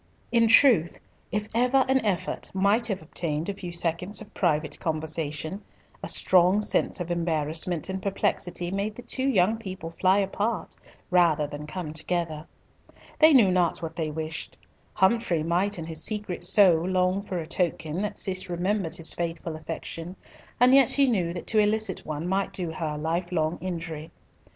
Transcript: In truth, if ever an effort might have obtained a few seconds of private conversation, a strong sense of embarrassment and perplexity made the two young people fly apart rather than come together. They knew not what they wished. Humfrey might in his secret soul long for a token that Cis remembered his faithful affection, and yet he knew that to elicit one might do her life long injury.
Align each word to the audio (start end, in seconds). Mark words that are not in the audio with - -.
In 0.31 0.47
truth, 0.47 0.97
if 1.31 1.47
ever 1.53 1.85
an 1.87 2.03
effort 2.03 2.49
might 2.55 2.87
have 2.87 3.03
obtained 3.03 3.49
a 3.49 3.53
few 3.53 3.71
seconds 3.71 4.19
of 4.19 4.33
private 4.33 4.79
conversation, 4.79 5.63
a 6.01 6.07
strong 6.07 6.59
sense 6.63 6.99
of 6.99 7.11
embarrassment 7.11 7.87
and 7.87 8.01
perplexity 8.01 8.71
made 8.71 8.95
the 8.95 9.03
two 9.03 9.29
young 9.29 9.57
people 9.57 9.91
fly 9.91 10.17
apart 10.17 10.75
rather 11.11 11.45
than 11.45 11.67
come 11.67 11.93
together. 11.93 12.47
They 13.19 13.31
knew 13.31 13.51
not 13.51 13.83
what 13.83 13.95
they 13.95 14.09
wished. 14.09 14.57
Humfrey 14.95 15.43
might 15.43 15.77
in 15.77 15.85
his 15.85 16.03
secret 16.03 16.43
soul 16.43 16.89
long 16.89 17.21
for 17.21 17.37
a 17.37 17.45
token 17.45 18.01
that 18.01 18.17
Cis 18.17 18.49
remembered 18.49 18.95
his 18.95 19.13
faithful 19.13 19.55
affection, 19.55 20.15
and 20.59 20.73
yet 20.73 20.89
he 20.89 21.07
knew 21.07 21.31
that 21.31 21.45
to 21.45 21.59
elicit 21.59 22.07
one 22.07 22.27
might 22.27 22.51
do 22.53 22.71
her 22.71 22.97
life 22.97 23.31
long 23.31 23.59
injury. 23.61 24.09